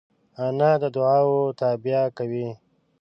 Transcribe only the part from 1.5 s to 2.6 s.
تابیا کوي